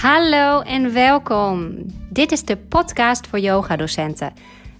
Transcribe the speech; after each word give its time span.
Hallo 0.00 0.60
en 0.60 0.92
welkom. 0.92 1.74
Dit 2.08 2.32
is 2.32 2.44
de 2.44 2.56
podcast 2.56 3.26
voor 3.26 3.38
yogadocenten. 3.38 4.32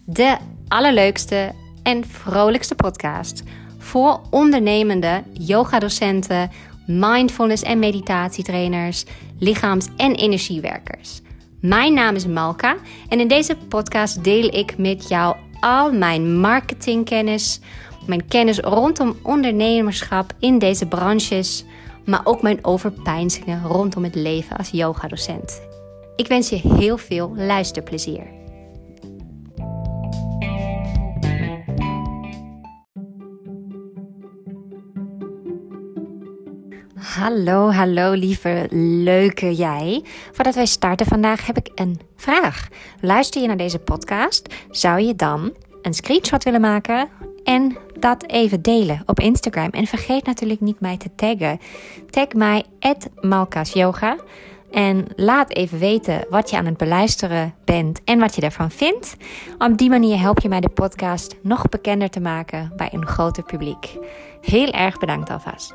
De 0.04 0.36
allerleukste 0.68 1.52
en 1.82 2.04
vrolijkste 2.04 2.74
podcast 2.74 3.42
voor 3.78 4.20
ondernemende 4.30 5.22
yogadocenten, 5.32 6.50
mindfulness 6.86 7.62
en 7.62 7.78
meditatietrainers, 7.78 9.04
lichaams- 9.38 9.88
en 9.96 10.14
energiewerkers. 10.14 11.20
Mijn 11.60 11.94
naam 11.94 12.14
is 12.14 12.26
Malka 12.26 12.76
en 13.08 13.20
in 13.20 13.28
deze 13.28 13.56
podcast 13.68 14.24
deel 14.24 14.54
ik 14.54 14.78
met 14.78 15.08
jou 15.08 15.36
al 15.60 15.92
mijn 15.92 16.40
marketingkennis, 16.40 17.60
mijn 18.06 18.26
kennis 18.28 18.58
rondom 18.58 19.16
ondernemerschap 19.22 20.32
in 20.38 20.58
deze 20.58 20.86
branches 20.86 21.64
maar 22.10 22.20
ook 22.24 22.42
mijn 22.42 22.64
overpeinzingen 22.64 23.62
rondom 23.62 24.04
het 24.04 24.14
leven 24.14 24.56
als 24.56 24.70
yogadocent. 24.70 25.62
Ik 26.16 26.26
wens 26.26 26.48
je 26.48 26.56
heel 26.56 26.96
veel 26.98 27.32
luisterplezier. 27.36 28.26
Hallo, 36.94 37.70
hallo 37.70 38.12
lieve 38.12 38.66
leuke 38.70 39.54
jij. 39.54 40.04
Voordat 40.32 40.54
wij 40.54 40.66
starten 40.66 41.06
vandaag 41.06 41.46
heb 41.46 41.56
ik 41.56 41.70
een 41.74 42.00
vraag. 42.16 42.68
Luister 43.00 43.40
je 43.40 43.46
naar 43.46 43.56
deze 43.56 43.78
podcast? 43.78 44.54
Zou 44.70 45.00
je 45.00 45.16
dan 45.16 45.52
een 45.82 45.94
screenshot 45.94 46.44
willen 46.44 46.60
maken 46.60 47.08
en 47.50 47.76
dat 47.98 48.26
even 48.26 48.62
delen 48.62 49.02
op 49.06 49.20
Instagram. 49.20 49.70
En 49.70 49.86
vergeet 49.86 50.26
natuurlijk 50.26 50.60
niet 50.60 50.80
mij 50.80 50.96
te 50.96 51.14
taggen. 51.14 51.60
Tag 52.10 52.32
mij 52.32 52.64
@malkasyoga 53.20 54.16
en 54.70 55.06
laat 55.16 55.50
even 55.50 55.78
weten 55.78 56.26
wat 56.28 56.50
je 56.50 56.56
aan 56.56 56.66
het 56.66 56.76
beluisteren 56.76 57.54
bent 57.64 58.04
en 58.04 58.18
wat 58.18 58.34
je 58.34 58.40
ervan 58.40 58.70
vindt. 58.70 59.16
Op 59.58 59.78
die 59.78 59.88
manier 59.88 60.18
help 60.18 60.38
je 60.38 60.48
mij 60.48 60.60
de 60.60 60.68
podcast 60.68 61.36
nog 61.42 61.68
bekender 61.68 62.10
te 62.10 62.20
maken 62.20 62.72
bij 62.76 62.88
een 62.92 63.06
groter 63.06 63.42
publiek. 63.42 63.96
Heel 64.40 64.70
erg 64.70 64.98
bedankt 64.98 65.30
alvast. 65.30 65.72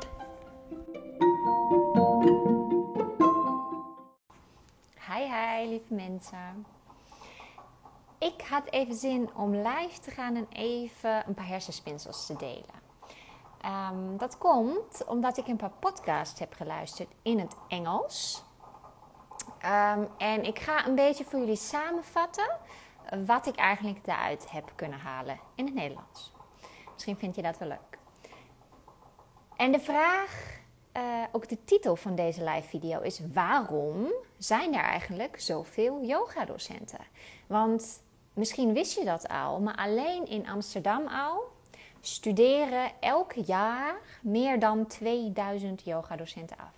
Hi, 5.08 5.22
hi, 5.22 5.68
lieve 5.68 5.94
mensen. 5.94 6.75
Ik 8.18 8.42
had 8.48 8.70
even 8.70 8.94
zin 8.94 9.30
om 9.34 9.54
live 9.54 10.00
te 10.00 10.10
gaan 10.10 10.36
en 10.36 10.46
even 10.52 11.28
een 11.28 11.34
paar 11.34 11.46
hersenspinsels 11.46 12.26
te 12.26 12.36
delen. 12.36 12.84
Um, 13.64 14.16
dat 14.16 14.38
komt 14.38 15.04
omdat 15.04 15.36
ik 15.36 15.46
een 15.46 15.56
paar 15.56 15.72
podcasts 15.80 16.40
heb 16.40 16.52
geluisterd 16.54 17.08
in 17.22 17.38
het 17.38 17.56
Engels. 17.68 18.44
Um, 19.64 20.08
en 20.18 20.44
ik 20.44 20.58
ga 20.58 20.86
een 20.86 20.94
beetje 20.94 21.24
voor 21.24 21.38
jullie 21.38 21.56
samenvatten 21.56 22.58
wat 23.26 23.46
ik 23.46 23.56
eigenlijk 23.56 24.04
daaruit 24.04 24.50
heb 24.50 24.72
kunnen 24.74 24.98
halen 24.98 25.40
in 25.54 25.64
het 25.64 25.74
Nederlands. 25.74 26.32
Misschien 26.92 27.16
vind 27.16 27.34
je 27.34 27.42
dat 27.42 27.58
wel 27.58 27.68
leuk. 27.68 27.98
En 29.56 29.72
de 29.72 29.80
vraag, 29.80 30.60
uh, 30.96 31.02
ook 31.32 31.48
de 31.48 31.64
titel 31.64 31.96
van 31.96 32.14
deze 32.14 32.44
live 32.44 32.68
video 32.68 33.00
is: 33.00 33.20
waarom 33.32 34.12
zijn 34.38 34.74
er 34.74 34.84
eigenlijk 34.84 35.40
zoveel 35.40 36.02
yogadocenten? 36.02 37.06
Want 37.46 38.02
Misschien 38.36 38.72
wist 38.72 38.98
je 38.98 39.04
dat 39.04 39.28
al, 39.28 39.60
maar 39.60 39.76
alleen 39.76 40.26
in 40.26 40.48
Amsterdam 40.48 41.06
al 41.06 41.42
studeren 42.00 42.90
elk 43.00 43.32
jaar 43.32 43.94
meer 44.22 44.58
dan 44.58 44.86
2000 44.86 45.82
yogadocenten 45.84 46.56
af. 46.58 46.74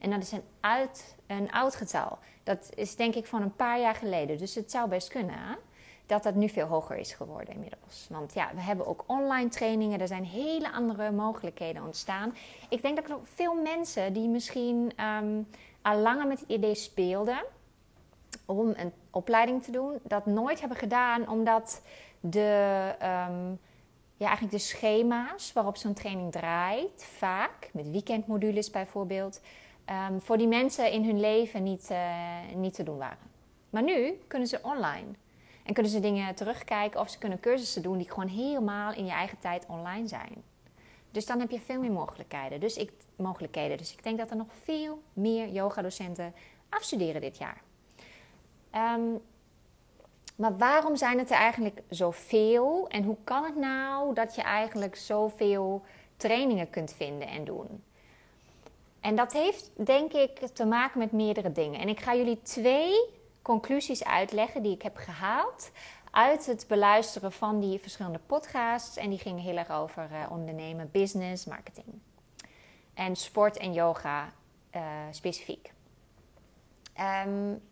En 0.00 0.10
dat 0.10 0.22
is 0.22 0.32
een, 0.32 0.42
uit, 0.60 1.16
een 1.26 1.52
oud 1.52 1.74
getal. 1.76 2.18
Dat 2.42 2.70
is 2.74 2.96
denk 2.96 3.14
ik 3.14 3.26
van 3.26 3.42
een 3.42 3.56
paar 3.56 3.80
jaar 3.80 3.94
geleden. 3.94 4.38
Dus 4.38 4.54
het 4.54 4.70
zou 4.70 4.88
best 4.88 5.08
kunnen 5.08 5.58
dat 6.06 6.22
dat 6.22 6.34
nu 6.34 6.48
veel 6.48 6.66
hoger 6.66 6.96
is 6.96 7.12
geworden 7.12 7.54
inmiddels. 7.54 8.06
Want 8.10 8.34
ja, 8.34 8.50
we 8.54 8.60
hebben 8.60 8.86
ook 8.86 9.04
online 9.06 9.48
trainingen. 9.48 10.00
Er 10.00 10.06
zijn 10.06 10.24
hele 10.24 10.72
andere 10.72 11.10
mogelijkheden 11.10 11.84
ontstaan. 11.84 12.34
Ik 12.68 12.82
denk 12.82 12.96
dat 12.96 13.10
er 13.10 13.18
veel 13.22 13.54
mensen 13.54 14.12
die 14.12 14.28
misschien 14.28 14.92
um, 15.22 15.48
al 15.82 15.98
langer 15.98 16.26
met 16.26 16.40
het 16.40 16.48
idee 16.48 16.74
speelden 16.74 17.44
om 18.46 18.72
een 18.76 18.92
opleiding 19.12 19.62
te 19.62 19.70
doen, 19.70 19.98
dat 20.02 20.26
nooit 20.26 20.60
hebben 20.60 20.78
gedaan 20.78 21.28
omdat 21.28 21.82
de, 22.20 22.94
um, 22.98 23.58
ja, 24.16 24.26
eigenlijk 24.26 24.50
de 24.50 24.58
schema's 24.58 25.52
waarop 25.52 25.76
zo'n 25.76 25.94
training 25.94 26.32
draait, 26.32 27.04
vaak 27.04 27.70
met 27.72 27.90
weekendmodules 27.90 28.70
bijvoorbeeld, 28.70 29.40
um, 30.10 30.20
voor 30.20 30.38
die 30.38 30.48
mensen 30.48 30.92
in 30.92 31.04
hun 31.04 31.20
leven 31.20 31.62
niet, 31.62 31.88
uh, 31.90 32.54
niet 32.54 32.74
te 32.74 32.82
doen 32.82 32.98
waren. 32.98 33.30
Maar 33.70 33.82
nu 33.82 34.18
kunnen 34.26 34.48
ze 34.48 34.58
online. 34.62 35.06
En 35.64 35.74
kunnen 35.74 35.92
ze 35.92 36.00
dingen 36.00 36.34
terugkijken 36.34 37.00
of 37.00 37.10
ze 37.10 37.18
kunnen 37.18 37.40
cursussen 37.40 37.82
doen 37.82 37.98
die 37.98 38.10
gewoon 38.10 38.28
helemaal 38.28 38.92
in 38.92 39.04
je 39.04 39.12
eigen 39.12 39.38
tijd 39.38 39.66
online 39.68 40.08
zijn. 40.08 40.42
Dus 41.10 41.26
dan 41.26 41.40
heb 41.40 41.50
je 41.50 41.60
veel 41.60 41.80
meer 41.80 41.92
mogelijkheden. 41.92 42.60
Dus 42.60 42.76
ik, 42.76 42.92
mogelijkheden. 43.16 43.76
Dus 43.78 43.92
ik 43.92 44.02
denk 44.02 44.18
dat 44.18 44.30
er 44.30 44.36
nog 44.36 44.46
veel 44.62 45.02
meer 45.12 45.48
yogadocenten 45.48 46.34
afstuderen 46.68 47.20
dit 47.20 47.38
jaar. 47.38 47.62
Um, 48.74 49.20
maar 50.36 50.56
waarom 50.56 50.96
zijn 50.96 51.18
het 51.18 51.30
er 51.30 51.36
eigenlijk 51.36 51.82
zoveel? 51.88 52.88
En 52.88 53.04
hoe 53.04 53.16
kan 53.24 53.44
het 53.44 53.56
nou 53.56 54.14
dat 54.14 54.34
je 54.34 54.42
eigenlijk 54.42 54.96
zoveel 54.96 55.82
trainingen 56.16 56.70
kunt 56.70 56.92
vinden 56.92 57.28
en 57.28 57.44
doen? 57.44 57.84
En 59.00 59.16
dat 59.16 59.32
heeft 59.32 59.70
denk 59.86 60.12
ik 60.12 60.38
te 60.38 60.64
maken 60.64 60.98
met 60.98 61.12
meerdere 61.12 61.52
dingen. 61.52 61.80
En 61.80 61.88
ik 61.88 62.00
ga 62.00 62.14
jullie 62.14 62.40
twee 62.40 62.94
conclusies 63.42 64.04
uitleggen 64.04 64.62
die 64.62 64.74
ik 64.74 64.82
heb 64.82 64.96
gehaald 64.96 65.70
uit 66.10 66.46
het 66.46 66.64
beluisteren 66.68 67.32
van 67.32 67.60
die 67.60 67.78
verschillende 67.78 68.20
podcasts. 68.26 68.96
En 68.96 69.10
die 69.10 69.18
gingen 69.18 69.42
heel 69.42 69.56
erg 69.56 69.70
over 69.70 70.08
uh, 70.12 70.30
ondernemen, 70.30 70.90
business, 70.92 71.44
marketing. 71.44 71.86
En 72.94 73.16
sport 73.16 73.56
en 73.56 73.72
yoga 73.72 74.32
uh, 74.74 74.82
specifiek. 75.10 75.72
Um, 77.26 77.62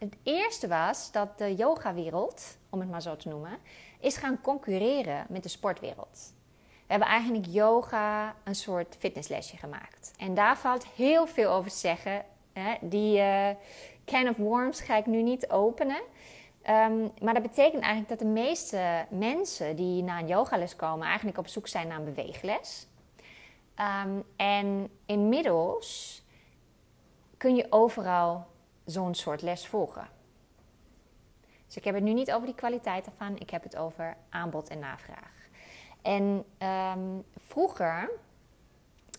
het 0.00 0.16
eerste 0.22 0.68
was 0.68 1.12
dat 1.12 1.38
de 1.38 1.54
yogawereld, 1.54 2.58
om 2.70 2.80
het 2.80 2.90
maar 2.90 3.02
zo 3.02 3.16
te 3.16 3.28
noemen, 3.28 3.58
is 3.98 4.16
gaan 4.16 4.40
concurreren 4.40 5.26
met 5.28 5.42
de 5.42 5.48
sportwereld. 5.48 6.34
We 6.60 6.96
hebben 6.96 7.08
eigenlijk 7.08 7.46
yoga 7.46 8.34
een 8.44 8.54
soort 8.54 8.96
fitnesslesje 8.98 9.56
gemaakt. 9.56 10.12
En 10.16 10.34
daar 10.34 10.58
valt 10.58 10.86
heel 10.86 11.26
veel 11.26 11.50
over 11.50 11.70
te 11.70 11.76
zeggen. 11.76 12.24
Die 12.80 13.18
uh, 13.18 13.48
can 14.04 14.28
of 14.28 14.36
worms 14.36 14.80
ga 14.80 14.96
ik 14.96 15.06
nu 15.06 15.22
niet 15.22 15.50
openen. 15.50 16.00
Um, 16.68 17.12
maar 17.20 17.34
dat 17.34 17.42
betekent 17.42 17.82
eigenlijk 17.82 18.08
dat 18.08 18.18
de 18.18 18.24
meeste 18.24 19.06
mensen 19.08 19.76
die 19.76 20.02
naar 20.02 20.20
een 20.20 20.26
yogales 20.26 20.76
komen, 20.76 21.06
eigenlijk 21.06 21.38
op 21.38 21.48
zoek 21.48 21.68
zijn 21.68 21.88
naar 21.88 21.98
een 21.98 22.14
beweegles. 22.14 22.86
Um, 24.04 24.24
en 24.36 24.90
inmiddels 25.06 26.22
kun 27.36 27.56
je 27.56 27.66
overal 27.70 28.46
zo'n 28.90 29.14
soort 29.14 29.42
les 29.42 29.66
volgen. 29.66 30.08
Dus 31.66 31.76
ik 31.76 31.84
heb 31.84 31.94
het 31.94 32.04
nu 32.04 32.12
niet 32.12 32.32
over 32.32 32.46
die 32.46 32.54
kwaliteit 32.54 33.06
ervan, 33.06 33.38
ik 33.38 33.50
heb 33.50 33.62
het 33.62 33.76
over 33.76 34.16
aanbod 34.28 34.68
en 34.68 34.78
navraag. 34.78 35.48
En 36.02 36.44
um, 36.58 37.24
vroeger 37.36 38.10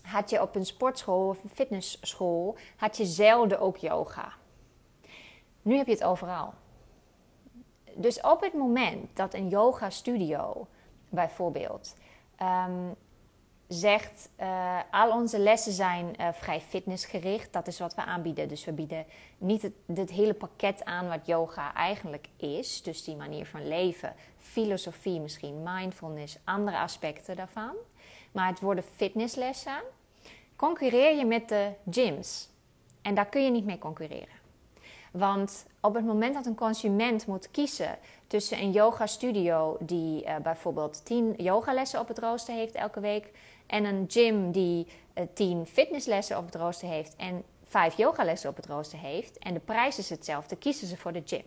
had 0.02 0.30
je 0.30 0.42
op 0.42 0.54
een 0.54 0.66
sportschool 0.66 1.28
of 1.28 1.44
een 1.44 1.50
fitnessschool, 1.50 2.56
had 2.76 2.96
je 2.96 3.04
zelden 3.04 3.60
ook 3.60 3.76
yoga. 3.76 4.32
Nu 5.62 5.76
heb 5.76 5.86
je 5.86 5.92
het 5.92 6.04
overal. 6.04 6.54
Dus 7.94 8.20
op 8.20 8.40
het 8.40 8.52
moment 8.52 9.16
dat 9.16 9.34
een 9.34 9.48
yoga 9.48 9.90
studio 9.90 10.66
bijvoorbeeld 11.08 11.94
um, 12.42 12.94
zegt, 13.72 14.28
uh, 14.40 14.78
al 14.90 15.10
onze 15.10 15.38
lessen 15.38 15.72
zijn 15.72 16.14
uh, 16.20 16.28
vrij 16.32 16.60
fitnessgericht. 16.60 17.52
Dat 17.52 17.66
is 17.66 17.78
wat 17.78 17.94
we 17.94 18.04
aanbieden. 18.04 18.48
Dus 18.48 18.64
we 18.64 18.72
bieden 18.72 19.04
niet 19.38 19.62
het, 19.62 19.72
het, 19.94 20.10
hele 20.10 20.34
pakket 20.34 20.84
aan 20.84 21.08
wat 21.08 21.26
yoga 21.26 21.74
eigenlijk 21.74 22.26
is. 22.36 22.82
Dus 22.82 23.04
die 23.04 23.16
manier 23.16 23.46
van 23.46 23.68
leven, 23.68 24.14
filosofie 24.38 25.20
misschien, 25.20 25.62
mindfulness, 25.62 26.38
andere 26.44 26.78
aspecten 26.78 27.36
daarvan. 27.36 27.74
Maar 28.32 28.48
het 28.48 28.60
worden 28.60 28.84
fitnesslessen. 28.96 29.82
Concurreer 30.56 31.16
je 31.16 31.24
met 31.24 31.48
de 31.48 31.72
gyms. 31.90 32.48
En 33.02 33.14
daar 33.14 33.26
kun 33.26 33.44
je 33.44 33.50
niet 33.50 33.64
mee 33.64 33.78
concurreren. 33.78 34.40
Want 35.12 35.66
op 35.80 35.94
het 35.94 36.04
moment 36.04 36.34
dat 36.34 36.46
een 36.46 36.54
consument 36.54 37.26
moet 37.26 37.50
kiezen 37.50 37.98
tussen 38.26 38.58
een 38.58 38.72
yoga 38.72 39.06
studio 39.06 39.76
die 39.80 40.24
uh, 40.24 40.36
bijvoorbeeld 40.36 41.04
10 41.04 41.34
yogalessen 41.36 42.00
op 42.00 42.08
het 42.08 42.18
rooster 42.18 42.54
heeft 42.54 42.74
elke 42.74 43.00
week 43.00 43.30
en 43.72 43.84
een 43.84 44.04
gym 44.08 44.50
die 44.50 44.86
uh, 45.14 45.24
10 45.34 45.66
fitnesslessen 45.66 46.38
op 46.38 46.44
het 46.44 46.54
rooster 46.54 46.88
heeft 46.88 47.16
en 47.16 47.44
5 47.64 47.96
yogalessen 47.96 48.50
op 48.50 48.56
het 48.56 48.66
rooster 48.66 48.98
heeft 48.98 49.38
en 49.38 49.54
de 49.54 49.60
prijs 49.60 49.98
is 49.98 50.10
hetzelfde, 50.10 50.56
kiezen 50.56 50.86
ze 50.86 50.96
voor 50.96 51.12
de 51.12 51.22
gym. 51.24 51.44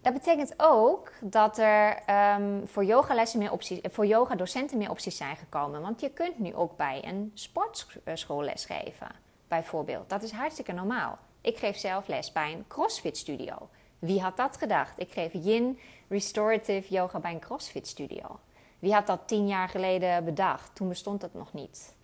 Dat 0.00 0.12
betekent 0.12 0.54
ook 0.56 1.12
dat 1.20 1.58
er 1.58 2.02
um, 2.36 2.68
voor, 2.68 2.84
yogalessen 2.84 3.38
meer 3.38 3.52
opties, 3.52 3.78
voor 3.82 4.06
yogadocenten 4.06 4.78
meer 4.78 4.90
opties 4.90 5.16
zijn 5.16 5.36
gekomen. 5.36 5.80
Want 5.80 6.00
je 6.00 6.10
kunt 6.10 6.38
nu 6.38 6.54
ook 6.54 6.76
bij 6.76 7.04
een 7.04 7.30
sportschool 7.34 8.42
lesgeven. 8.42 9.08
bijvoorbeeld. 9.48 10.08
Dat 10.08 10.22
is 10.22 10.32
hartstikke 10.32 10.72
normaal. 10.72 11.18
Ik 11.40 11.56
geef 11.56 11.76
zelf 11.76 12.06
les 12.06 12.32
bij 12.32 12.52
een 12.52 12.64
CrossFit 12.68 13.16
studio. 13.16 13.68
Wie 13.98 14.20
had 14.20 14.36
dat 14.36 14.56
gedacht? 14.56 14.98
Ik 14.98 15.12
geef 15.12 15.32
Yin 15.32 15.78
Restorative 16.08 16.94
Yoga 16.94 17.18
bij 17.18 17.32
een 17.32 17.40
CrossFit 17.40 17.86
studio. 17.86 18.38
Wie 18.84 18.92
had 18.92 19.06
dat 19.06 19.20
tien 19.28 19.46
jaar 19.46 19.68
geleden 19.68 20.24
bedacht? 20.24 20.74
Toen 20.74 20.88
bestond 20.88 21.22
het 21.22 21.34
nog 21.34 21.52
niet. 21.52 21.94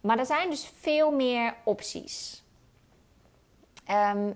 Maar 0.00 0.18
er 0.18 0.26
zijn 0.26 0.50
dus 0.50 0.72
veel 0.76 1.10
meer 1.10 1.54
opties. 1.64 2.42
Um, 3.90 4.32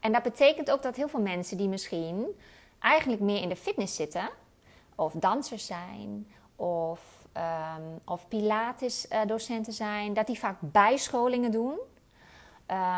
en 0.00 0.12
dat 0.12 0.22
betekent 0.22 0.70
ook 0.70 0.82
dat 0.82 0.96
heel 0.96 1.08
veel 1.08 1.20
mensen 1.20 1.56
die 1.56 1.68
misschien 1.68 2.40
eigenlijk 2.78 3.22
meer 3.22 3.42
in 3.42 3.48
de 3.48 3.56
fitness 3.56 3.96
zitten, 3.96 4.30
of 4.94 5.12
dansers 5.12 5.66
zijn, 5.66 6.32
of, 6.56 7.00
um, 7.76 8.00
of 8.04 8.28
Pilates-docenten 8.28 9.72
zijn, 9.72 10.12
dat 10.12 10.26
die 10.26 10.38
vaak 10.38 10.56
bijscholingen 10.60 11.50
doen, 11.50 11.78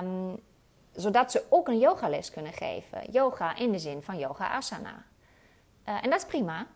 um, 0.02 0.42
zodat 0.92 1.30
ze 1.30 1.44
ook 1.48 1.68
een 1.68 1.78
yogales 1.78 2.30
kunnen 2.30 2.52
geven. 2.52 3.10
Yoga 3.10 3.56
in 3.56 3.72
de 3.72 3.78
zin 3.78 4.02
van 4.02 4.18
yoga 4.18 4.48
asana. 4.48 5.04
Uh, 5.88 6.04
en 6.04 6.10
dat 6.10 6.18
is 6.18 6.26
prima. 6.26 6.66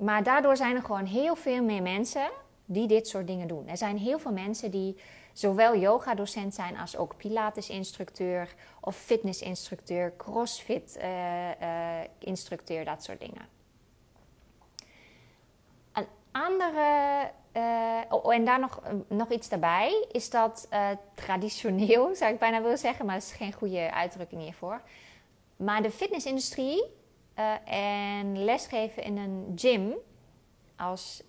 Maar 0.00 0.22
daardoor 0.22 0.56
zijn 0.56 0.76
er 0.76 0.82
gewoon 0.82 1.04
heel 1.04 1.36
veel 1.36 1.62
meer 1.62 1.82
mensen 1.82 2.30
die 2.64 2.86
dit 2.86 3.08
soort 3.08 3.26
dingen 3.26 3.48
doen. 3.48 3.68
Er 3.68 3.76
zijn 3.76 3.98
heel 3.98 4.18
veel 4.18 4.32
mensen 4.32 4.70
die 4.70 4.96
zowel 5.32 5.76
yoga-docent 5.76 6.54
zijn 6.54 6.78
als 6.78 6.96
ook 6.96 7.16
Pilates-instructeur 7.16 8.54
of 8.80 8.96
fitness-instructeur, 8.96 10.12
crossfit-instructeur, 10.16 12.80
uh, 12.80 12.86
uh, 12.86 12.92
dat 12.92 13.04
soort 13.04 13.20
dingen. 13.20 13.48
Een 15.92 16.06
andere, 16.30 17.30
uh, 17.52 17.98
oh, 18.08 18.34
en 18.34 18.44
daar 18.44 18.60
nog, 18.60 18.80
nog 19.08 19.30
iets 19.30 19.48
daarbij, 19.48 20.06
is 20.12 20.30
dat 20.30 20.68
traditioneel, 21.14 22.14
zou 22.14 22.32
ik 22.32 22.38
bijna 22.38 22.62
willen 22.62 22.78
zeggen, 22.78 23.06
maar 23.06 23.14
dat 23.14 23.24
is 23.24 23.32
geen 23.32 23.52
goede 23.52 23.92
uitdrukking 23.92 24.42
hiervoor. 24.42 24.80
Maar 25.56 25.82
de 25.82 25.90
fitnessindustrie 25.90 26.98
en 27.64 28.44
lesgeven 28.44 29.02
in 29.02 29.16
een 29.16 29.52
gym 29.56 29.94
als 30.76 31.22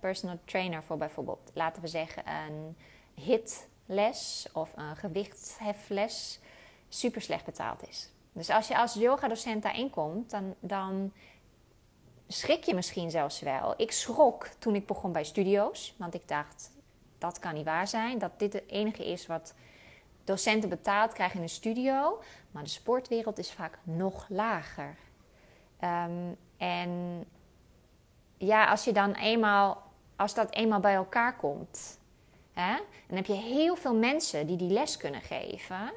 personal 0.00 0.38
trainer 0.44 0.82
voor 0.82 0.96
bijvoorbeeld, 0.96 1.50
laten 1.54 1.82
we 1.82 1.88
zeggen, 1.88 2.22
een 2.26 2.76
hitles 3.14 4.48
of 4.52 4.72
een 4.76 4.96
gewichthefles 4.96 6.40
super 6.88 7.20
slecht 7.20 7.44
betaald 7.44 7.88
is. 7.88 8.10
Dus 8.32 8.50
als 8.50 8.68
je 8.68 8.78
als 8.78 8.94
yogadocent 8.94 9.62
daarin 9.62 9.90
komt, 9.90 10.30
dan, 10.30 10.54
dan 10.60 11.12
schrik 12.28 12.64
je 12.64 12.74
misschien 12.74 13.10
zelfs 13.10 13.40
wel. 13.40 13.74
Ik 13.76 13.92
schrok 13.92 14.46
toen 14.58 14.74
ik 14.74 14.86
begon 14.86 15.12
bij 15.12 15.24
studio's, 15.24 15.94
want 15.96 16.14
ik 16.14 16.28
dacht, 16.28 16.70
dat 17.18 17.38
kan 17.38 17.54
niet 17.54 17.64
waar 17.64 17.88
zijn. 17.88 18.18
Dat 18.18 18.38
dit 18.38 18.52
het 18.52 18.68
enige 18.68 19.10
is 19.10 19.26
wat 19.26 19.54
docenten 20.24 20.68
betaald 20.68 21.12
krijgen 21.12 21.36
in 21.36 21.42
een 21.42 21.48
studio. 21.48 22.22
Maar 22.50 22.62
de 22.62 22.68
sportwereld 22.68 23.38
is 23.38 23.52
vaak 23.52 23.78
nog 23.82 24.26
lager. 24.28 24.96
Um, 25.84 26.36
en 26.56 27.24
ja, 28.36 28.66
als 28.66 28.84
je 28.84 28.92
dan 28.92 29.12
eenmaal, 29.12 29.82
als 30.16 30.34
dat 30.34 30.54
eenmaal 30.54 30.80
bij 30.80 30.94
elkaar 30.94 31.36
komt, 31.36 31.98
Hè? 32.60 32.76
Dan 33.06 33.16
heb 33.16 33.26
je 33.26 33.32
heel 33.32 33.76
veel 33.76 33.94
mensen 33.94 34.46
die 34.46 34.56
die 34.56 34.70
les 34.70 34.96
kunnen 34.96 35.20
geven. 35.20 35.92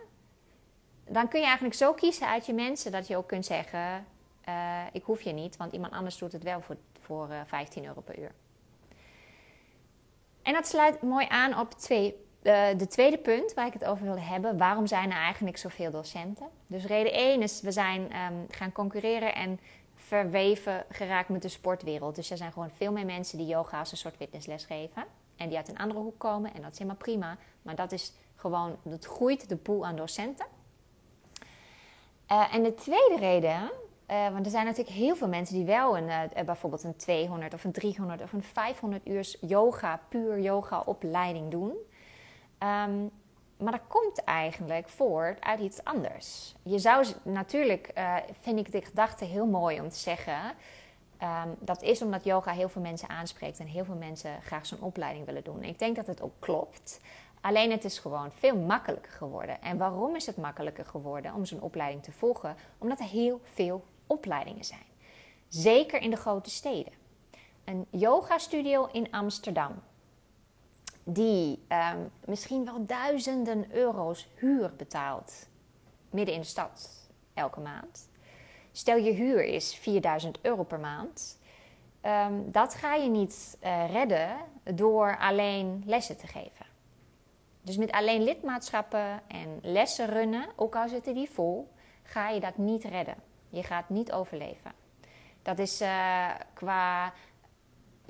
Dan 1.07 1.27
kun 1.27 1.39
je 1.39 1.45
eigenlijk 1.45 1.75
zo 1.75 1.93
kiezen 1.93 2.27
uit 2.27 2.45
je 2.45 2.53
mensen 2.53 2.91
dat 2.91 3.07
je 3.07 3.17
ook 3.17 3.27
kunt 3.27 3.45
zeggen: 3.45 4.05
uh, 4.47 4.81
Ik 4.91 5.03
hoef 5.03 5.21
je 5.21 5.31
niet, 5.31 5.57
want 5.57 5.73
iemand 5.73 5.93
anders 5.93 6.17
doet 6.17 6.31
het 6.31 6.43
wel 6.43 6.61
voor, 6.61 6.77
voor 6.99 7.29
uh, 7.29 7.39
eh, 7.39 7.47
15 7.47 7.85
euro 7.85 8.01
per 8.01 8.19
uur. 8.19 8.31
En 10.41 10.53
dat 10.53 10.67
sluit 10.67 11.01
mooi 11.01 11.25
aan 11.29 11.59
op 11.59 11.73
twee, 11.73 12.15
uh, 12.43 12.67
de 12.77 12.87
tweede 12.87 13.17
punt 13.17 13.53
waar 13.53 13.67
ik 13.67 13.73
het 13.73 13.85
over 13.85 14.05
wilde 14.05 14.21
hebben. 14.21 14.57
Waarom 14.57 14.87
zijn 14.87 15.11
er 15.11 15.17
eigenlijk 15.17 15.57
zoveel 15.57 15.91
docenten? 15.91 16.47
Dus 16.67 16.85
reden 16.85 17.13
1 17.13 17.41
is: 17.41 17.61
we 17.61 17.71
zijn 17.71 18.01
um, 18.01 18.45
gaan 18.49 18.71
concurreren 18.71 19.35
en 19.35 19.59
verweven 19.95 20.83
geraakt 20.89 21.29
met 21.29 21.41
de 21.41 21.47
sportwereld. 21.47 22.15
Dus 22.15 22.31
er 22.31 22.37
zijn 22.37 22.51
gewoon 22.51 22.69
veel 22.75 22.91
meer 22.91 23.05
mensen 23.05 23.37
die 23.37 23.47
yoga 23.47 23.79
als 23.79 23.91
een 23.91 23.97
soort 23.97 24.15
fitnessles 24.15 24.65
geven 24.65 25.05
en 25.37 25.47
die 25.47 25.57
uit 25.57 25.69
een 25.69 25.77
andere 25.77 25.99
hoek 25.99 26.19
komen. 26.19 26.53
En 26.53 26.61
dat 26.61 26.71
is 26.71 26.77
helemaal 26.77 27.01
prima. 27.01 27.37
Maar 27.61 27.75
dat 27.75 27.91
is 27.91 28.13
gewoon, 28.35 28.75
dat 28.83 29.05
groeit 29.05 29.49
de 29.49 29.55
pool 29.55 29.85
aan 29.85 29.95
docenten. 29.95 30.45
Uh, 32.31 32.53
en 32.53 32.63
de 32.63 32.73
tweede 32.73 33.15
reden, 33.19 33.71
uh, 34.11 34.29
want 34.29 34.45
er 34.45 34.51
zijn 34.51 34.65
natuurlijk 34.65 34.95
heel 34.95 35.15
veel 35.15 35.27
mensen 35.27 35.55
die 35.55 35.65
wel 35.65 35.97
een, 35.97 36.09
bijvoorbeeld 36.45 36.83
een 36.83 36.95
200 36.95 37.53
of 37.53 37.63
een 37.63 37.71
300 37.71 38.21
of 38.21 38.33
een 38.33 38.43
500 38.43 39.07
uur 39.07 39.35
yoga, 39.41 40.01
puur 40.09 40.39
yoga 40.39 40.79
opleiding 40.85 41.51
doen. 41.51 41.73
Um, 42.63 43.11
maar 43.57 43.71
dat 43.71 43.87
komt 43.87 44.23
eigenlijk 44.23 44.89
voort 44.89 45.41
uit 45.41 45.59
iets 45.59 45.83
anders. 45.83 46.55
Je 46.63 46.79
zou 46.79 47.05
natuurlijk, 47.23 47.93
vind 48.41 48.59
ik 48.59 48.71
de 48.71 48.81
gedachte 48.81 49.25
heel 49.25 49.45
mooi 49.45 49.79
om 49.79 49.89
te 49.89 49.97
zeggen 49.97 50.55
Ehm, 51.21 51.49
dat 51.59 51.81
is 51.81 52.01
omdat 52.01 52.23
yoga 52.23 52.51
heel 52.51 52.69
veel 52.69 52.81
mensen 52.81 53.09
aanspreekt 53.09 53.59
en 53.59 53.65
heel 53.65 53.85
veel 53.85 53.95
mensen 53.95 54.41
graag 54.41 54.65
zo'n 54.65 54.81
opleiding 54.81 55.25
willen 55.25 55.43
doen. 55.43 55.63
ik 55.63 55.79
denk 55.79 55.95
dat 55.95 56.07
het 56.07 56.21
ook 56.21 56.33
klopt. 56.39 57.01
Alleen 57.41 57.71
het 57.71 57.83
is 57.83 57.99
gewoon 57.99 58.31
veel 58.31 58.57
makkelijker 58.57 59.11
geworden. 59.11 59.61
En 59.61 59.77
waarom 59.77 60.15
is 60.15 60.25
het 60.25 60.37
makkelijker 60.37 60.85
geworden 60.85 61.33
om 61.33 61.45
zo'n 61.45 61.61
opleiding 61.61 62.03
te 62.03 62.11
volgen? 62.11 62.55
Omdat 62.77 62.99
er 62.99 63.05
heel 63.05 63.41
veel 63.43 63.83
opleidingen 64.07 64.63
zijn. 64.63 64.85
Zeker 65.47 66.01
in 66.01 66.09
de 66.09 66.15
grote 66.15 66.49
steden. 66.49 66.93
Een 67.63 67.85
yoga-studio 67.89 68.85
in 68.91 69.11
Amsterdam, 69.11 69.81
die 71.13 71.65
um, 71.69 72.11
misschien 72.25 72.65
wel 72.65 72.85
duizenden 72.85 73.75
euro's 73.75 74.27
huur 74.35 74.73
betaalt, 74.75 75.47
midden 76.09 76.35
in 76.35 76.41
de 76.41 76.47
stad, 76.47 76.89
elke 77.33 77.59
maand. 77.59 78.09
Stel 78.71 78.97
je 78.97 79.11
huur 79.11 79.43
is 79.43 79.75
4000 79.75 80.39
euro 80.41 80.63
per 80.63 80.79
maand. 80.79 81.39
Um, 82.05 82.51
dat 82.51 82.75
ga 82.75 82.95
je 82.95 83.09
niet 83.09 83.57
uh, 83.63 83.91
redden 83.91 84.37
door 84.75 85.17
alleen 85.17 85.83
lessen 85.85 86.17
te 86.17 86.27
geven. 86.27 86.65
Dus 87.61 87.77
met 87.77 87.91
alleen 87.91 88.23
lidmaatschappen 88.23 89.21
en 89.27 89.59
lessen 89.61 90.07
runnen, 90.07 90.47
ook 90.55 90.75
al 90.75 90.89
zitten 90.89 91.13
die 91.13 91.29
vol, 91.29 91.71
ga 92.03 92.29
je 92.29 92.39
dat 92.39 92.57
niet 92.57 92.83
redden. 92.83 93.15
Je 93.49 93.63
gaat 93.63 93.89
niet 93.89 94.11
overleven. 94.11 94.71
Dat 95.41 95.59
is 95.59 95.81
uh, 95.81 96.29
qua 96.53 97.13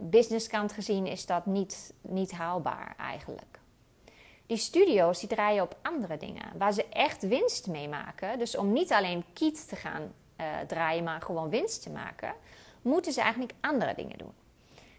businesskant 0.09 0.71
gezien 0.71 1.07
is 1.07 1.25
dat 1.25 1.45
niet, 1.45 1.93
niet 2.01 2.31
haalbaar 2.31 2.93
eigenlijk. 2.97 3.59
Die 4.45 4.57
studio's 4.57 5.19
die 5.19 5.29
draaien 5.29 5.63
op 5.63 5.77
andere 5.81 6.17
dingen, 6.17 6.57
waar 6.57 6.73
ze 6.73 6.85
echt 6.85 7.27
winst 7.27 7.67
mee 7.67 7.89
maken. 7.89 8.39
Dus 8.39 8.57
om 8.57 8.73
niet 8.73 8.91
alleen 8.91 9.23
kiet 9.33 9.67
te 9.67 9.75
gaan 9.75 10.01
uh, 10.01 10.45
draaien, 10.67 11.03
maar 11.03 11.21
gewoon 11.21 11.49
winst 11.49 11.81
te 11.81 11.89
maken, 11.89 12.33
moeten 12.81 13.13
ze 13.13 13.21
eigenlijk 13.21 13.53
andere 13.61 13.93
dingen 13.95 14.17
doen. 14.17 14.33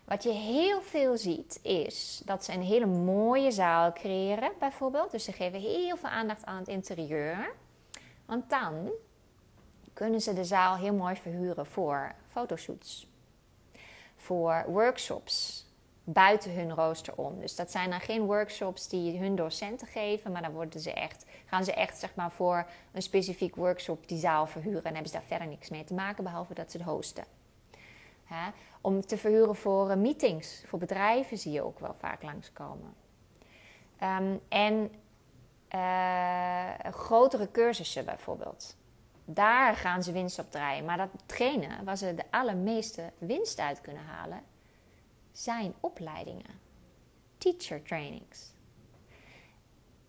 Wat 0.04 0.22
je 0.22 0.30
heel 0.30 0.82
veel 0.82 1.16
ziet 1.16 1.58
is 1.62 2.22
dat 2.24 2.44
ze 2.44 2.52
een 2.52 2.62
hele 2.62 2.86
mooie 2.86 3.50
zaal 3.50 3.92
creëren, 3.92 4.52
bijvoorbeeld. 4.58 5.10
Dus 5.10 5.24
ze 5.24 5.32
geven 5.32 5.60
heel 5.60 5.96
veel 5.96 6.08
aandacht 6.08 6.44
aan 6.44 6.58
het 6.58 6.68
interieur. 6.68 7.54
Want 8.26 8.50
dan 8.50 8.90
kunnen 9.92 10.20
ze 10.20 10.32
de 10.32 10.44
zaal 10.44 10.76
heel 10.76 10.94
mooi 10.94 11.16
verhuren 11.16 11.66
voor 11.66 12.14
fotoshoots, 12.28 13.06
voor 14.22 14.64
workshops 14.66 15.66
buiten 16.04 16.54
hun 16.54 16.74
rooster 16.74 17.14
om. 17.16 17.40
Dus 17.40 17.56
dat 17.56 17.70
zijn 17.70 17.90
dan 17.90 18.00
geen 18.00 18.24
workshops 18.24 18.88
die 18.88 19.18
hun 19.18 19.36
docenten 19.36 19.86
geven, 19.86 20.32
maar 20.32 20.42
dan 20.42 20.52
worden 20.52 20.80
ze 20.80 20.92
echt, 20.92 21.26
gaan 21.46 21.64
ze 21.64 21.72
echt 21.72 21.98
zeg 21.98 22.14
maar, 22.14 22.30
voor 22.30 22.66
een 22.92 23.02
specifiek 23.02 23.56
workshop 23.56 24.08
die 24.08 24.18
zaal 24.18 24.46
verhuren 24.46 24.84
en 24.84 24.92
hebben 24.92 25.10
ze 25.10 25.16
daar 25.16 25.26
verder 25.26 25.46
niks 25.46 25.70
mee 25.70 25.84
te 25.84 25.94
maken, 25.94 26.24
behalve 26.24 26.54
dat 26.54 26.70
ze 26.70 26.76
het 26.76 26.86
hosten. 26.86 27.24
Om 28.80 29.06
te 29.06 29.16
verhuren 29.16 29.56
voor 29.56 29.90
uh, 29.90 29.96
meetings, 29.96 30.62
voor 30.66 30.78
bedrijven 30.78 31.38
zie 31.38 31.52
je 31.52 31.62
ook 31.62 31.78
wel 31.78 31.94
vaak 31.94 32.22
langskomen. 32.22 32.94
Um, 34.02 34.40
en 34.48 34.90
uh, 35.74 36.92
grotere 36.92 37.50
cursussen 37.50 38.04
bijvoorbeeld. 38.04 38.76
Daar 39.24 39.76
gaan 39.76 40.02
ze 40.02 40.12
winst 40.12 40.38
op 40.38 40.50
draaien. 40.50 40.84
Maar 40.84 40.96
datgene 40.96 41.84
waar 41.84 41.96
ze 41.96 42.14
de 42.14 42.24
allermeeste 42.30 43.12
winst 43.18 43.58
uit 43.58 43.80
kunnen 43.80 44.02
halen, 44.02 44.42
zijn 45.32 45.74
opleidingen, 45.80 46.60
teacher 47.38 47.82
trainings. 47.82 48.52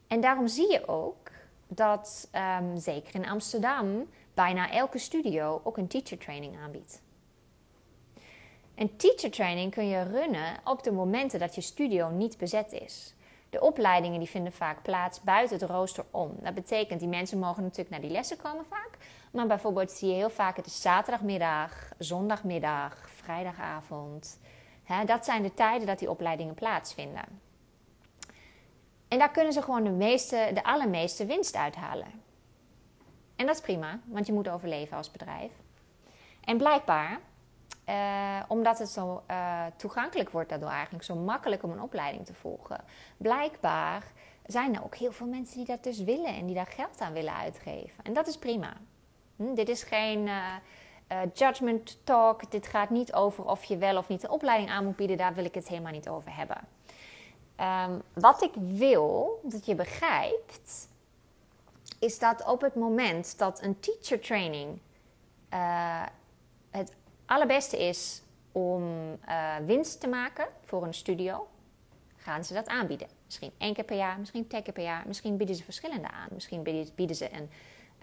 En 0.08 0.22
daarom 0.22 0.48
zie 0.48 0.72
je 0.72 0.88
ook 0.88 1.32
dat 1.67 2.29
um, 2.60 2.77
zeker 2.77 3.15
in 3.15 3.27
Amsterdam 3.27 4.10
bijna 4.34 4.72
elke 4.72 4.98
studio 4.98 5.62
ook 5.63 5.77
een 5.77 5.88
teacher 5.88 6.17
training 6.17 6.58
aanbiedt. 6.58 7.01
Een 8.75 8.96
teacher 8.96 9.32
training 9.32 9.72
kun 9.72 9.88
je 9.88 10.03
runnen 10.03 10.60
op 10.63 10.84
de 10.84 10.91
momenten 10.91 11.39
dat 11.39 11.55
je 11.55 11.62
studio 11.62 12.10
niet 12.10 12.38
bezet 12.38 12.72
is. 12.72 13.13
De 13.53 13.62
opleidingen 13.62 14.19
die 14.19 14.29
vinden 14.29 14.53
vaak 14.53 14.81
plaats 14.81 15.22
buiten 15.22 15.60
het 15.60 15.69
rooster 15.69 16.05
om. 16.12 16.36
Dat 16.41 16.53
betekent, 16.53 17.00
die 17.00 17.10
mensen 17.10 17.39
mogen 17.39 17.63
natuurlijk 17.63 17.89
naar 17.89 18.01
die 18.01 18.10
lessen 18.10 18.38
komen 18.38 18.65
vaak. 18.65 18.89
Maar 19.31 19.48
bijvoorbeeld 19.48 19.91
zie 19.91 20.10
je 20.10 20.15
heel 20.15 20.29
vaak, 20.29 20.55
het 20.55 20.65
is 20.65 20.81
zaterdagmiddag, 20.81 21.91
zondagmiddag, 21.98 23.10
vrijdagavond, 23.10 24.39
dat 25.05 25.25
zijn 25.25 25.43
de 25.43 25.53
tijden 25.53 25.88
dat 25.88 26.00
die 26.00 26.10
opleidingen 26.10 26.53
plaatsvinden. 26.53 27.41
En 29.07 29.17
daar 29.17 29.31
kunnen 29.31 29.53
ze 29.53 29.62
gewoon 29.62 29.83
de, 29.83 29.89
meeste, 29.89 30.51
de 30.53 30.63
allermeeste 30.63 31.25
winst 31.25 31.55
uithalen. 31.55 32.22
En 33.36 33.45
dat 33.45 33.55
is 33.55 33.62
prima, 33.62 34.00
want 34.05 34.27
je 34.27 34.33
moet 34.33 34.50
overleven 34.50 34.98
als 34.98 35.12
bedrijf. 35.12 35.51
En 36.43 36.57
blijkbaar, 36.57 37.19
eh, 37.85 38.39
omdat 38.47 38.79
het 38.79 38.89
zo 38.89 39.23
uh, 39.31 39.65
toegankelijk 39.75 40.29
wordt 40.29 40.49
daardoor 40.49 40.69
eigenlijk, 40.69 41.03
zo 41.03 41.15
makkelijk 41.15 41.63
om 41.63 41.71
een 41.71 41.81
opleiding 41.81 42.25
te 42.25 42.33
volgen. 42.33 42.83
Blijkbaar 43.17 44.03
zijn 44.45 44.75
er 44.75 44.83
ook 44.83 44.95
heel 44.95 45.11
veel 45.11 45.27
mensen 45.27 45.57
die 45.57 45.65
dat 45.65 45.83
dus 45.83 46.03
willen 46.03 46.35
en 46.35 46.45
die 46.45 46.55
daar 46.55 46.67
geld 46.67 47.01
aan 47.01 47.13
willen 47.13 47.35
uitgeven. 47.35 48.03
En 48.03 48.13
dat 48.13 48.27
is 48.27 48.37
prima. 48.37 48.73
Hm, 49.35 49.53
dit 49.53 49.69
is 49.69 49.83
geen 49.83 50.27
uh, 50.27 50.53
judgment 51.33 52.05
talk. 52.05 52.51
Dit 52.51 52.67
gaat 52.67 52.89
niet 52.89 53.13
over 53.13 53.45
of 53.45 53.63
je 53.63 53.77
wel 53.77 53.97
of 53.97 54.07
niet 54.07 54.23
een 54.23 54.29
opleiding 54.29 54.69
aan 54.69 54.85
moet 54.85 54.95
bieden. 54.95 55.17
Daar 55.17 55.33
wil 55.33 55.45
ik 55.45 55.55
het 55.55 55.67
helemaal 55.67 55.91
niet 55.91 56.09
over 56.09 56.35
hebben. 56.35 56.57
Um, 57.59 58.01
wat 58.13 58.41
ik 58.41 58.51
wil 58.55 59.39
dat 59.43 59.65
je 59.65 59.75
begrijpt, 59.75 60.87
is 61.99 62.19
dat 62.19 62.45
op 62.45 62.61
het 62.61 62.75
moment 62.75 63.37
dat 63.37 63.61
een 63.61 63.79
teacher 63.79 64.19
training 64.19 64.79
allerbeste 67.25 67.88
is 67.88 68.22
om 68.51 68.84
uh, 69.30 69.56
winst 69.65 70.00
te 70.00 70.08
maken 70.08 70.48
voor 70.65 70.84
een 70.84 70.94
studio, 70.94 71.48
gaan 72.18 72.44
ze 72.44 72.53
dat 72.53 72.68
aanbieden. 72.68 73.08
Misschien 73.25 73.51
één 73.58 73.74
keer 73.74 73.84
per 73.84 73.98
jaar, 73.98 74.20
misschien 74.20 74.48
twee 74.48 74.62
keer 74.62 74.74
per 74.74 74.84
jaar. 74.84 75.03
Misschien 75.08 75.38
bieden 75.38 75.56
ze 75.56 75.63
verschillende 75.63 76.12
aan. 76.12 76.27
Misschien 76.32 76.63
bieden 76.96 77.15
ze 77.15 77.30
een 77.34 77.50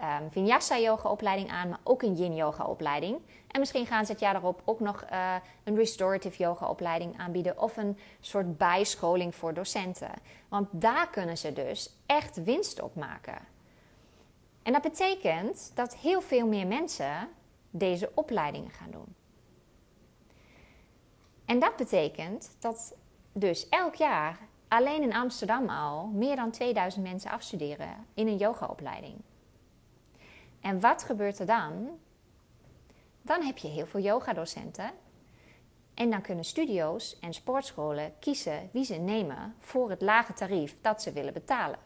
um, 0.01 0.31
Vinyasa 0.31 0.79
yoga 0.79 1.09
opleiding 1.09 1.51
aan, 1.51 1.69
maar 1.69 1.79
ook 1.83 2.01
een 2.01 2.15
Yin 2.15 2.35
yoga 2.35 2.65
opleiding. 2.65 3.17
En 3.47 3.59
misschien 3.59 3.85
gaan 3.85 4.05
ze 4.05 4.11
het 4.11 4.21
jaar 4.21 4.35
erop 4.35 4.61
ook 4.65 4.79
nog 4.79 5.05
uh, 5.11 5.35
een 5.63 5.75
restorative 5.75 6.43
yoga 6.43 6.69
opleiding 6.69 7.19
aanbieden 7.19 7.61
of 7.61 7.77
een 7.77 7.97
soort 8.19 8.57
bijscholing 8.57 9.35
voor 9.35 9.53
docenten. 9.53 10.11
Want 10.47 10.67
daar 10.71 11.09
kunnen 11.09 11.37
ze 11.37 11.53
dus 11.53 11.95
echt 12.05 12.43
winst 12.43 12.81
op 12.81 12.95
maken. 12.95 13.37
En 14.63 14.73
dat 14.73 14.81
betekent 14.81 15.71
dat 15.73 15.95
heel 15.95 16.21
veel 16.21 16.47
meer 16.47 16.67
mensen 16.67 17.29
deze 17.71 18.11
opleidingen 18.15 18.71
gaan 18.71 18.91
doen. 18.91 19.15
En 21.45 21.59
dat 21.59 21.75
betekent 21.75 22.55
dat 22.59 22.95
dus 23.33 23.69
elk 23.69 23.95
jaar 23.95 24.39
alleen 24.67 25.01
in 25.01 25.13
Amsterdam 25.13 25.69
al 25.69 26.07
meer 26.07 26.35
dan 26.35 26.51
2000 26.51 27.03
mensen 27.03 27.31
afstuderen 27.31 28.05
in 28.13 28.27
een 28.27 28.37
yogaopleiding. 28.37 29.15
En 30.61 30.79
wat 30.79 31.03
gebeurt 31.03 31.39
er 31.39 31.45
dan? 31.45 31.89
Dan 33.21 33.41
heb 33.41 33.57
je 33.57 33.67
heel 33.67 33.85
veel 33.85 33.99
yogadocenten. 33.99 34.91
En 35.93 36.09
dan 36.09 36.21
kunnen 36.21 36.45
studio's 36.45 37.19
en 37.19 37.33
sportscholen 37.33 38.13
kiezen 38.19 38.69
wie 38.71 38.83
ze 38.83 38.95
nemen 38.95 39.55
voor 39.59 39.89
het 39.89 40.01
lage 40.01 40.33
tarief 40.33 40.77
dat 40.81 41.01
ze 41.01 41.11
willen 41.11 41.33
betalen. 41.33 41.79